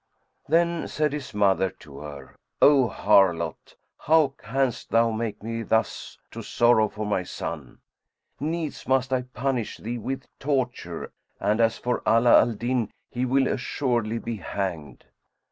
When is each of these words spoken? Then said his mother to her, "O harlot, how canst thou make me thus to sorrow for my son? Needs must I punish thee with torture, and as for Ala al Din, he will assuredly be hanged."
Then 0.47 0.87
said 0.87 1.13
his 1.13 1.31
mother 1.31 1.69
to 1.81 1.99
her, 1.99 2.35
"O 2.59 2.87
harlot, 2.87 3.75
how 3.99 4.29
canst 4.35 4.89
thou 4.89 5.11
make 5.11 5.43
me 5.43 5.61
thus 5.61 6.17
to 6.31 6.41
sorrow 6.41 6.89
for 6.89 7.05
my 7.05 7.21
son? 7.21 7.77
Needs 8.39 8.87
must 8.87 9.13
I 9.13 9.21
punish 9.21 9.77
thee 9.77 9.99
with 9.99 10.25
torture, 10.39 11.11
and 11.39 11.61
as 11.61 11.77
for 11.77 12.01
Ala 12.07 12.39
al 12.39 12.53
Din, 12.53 12.89
he 13.11 13.25
will 13.27 13.47
assuredly 13.47 14.17
be 14.17 14.37
hanged." 14.37 15.05